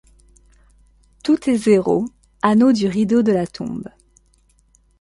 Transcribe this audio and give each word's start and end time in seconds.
Tous 1.23 1.37
tes 1.37 1.55
zéros, 1.55 2.05
anneaux 2.41 2.71
du 2.73 2.87
rideau 2.87 3.21
de 3.21 3.31
la 3.31 3.45
tombe; 3.45 3.87